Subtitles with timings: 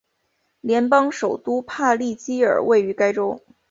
[0.61, 3.39] 联邦首都帕利基尔位于该州。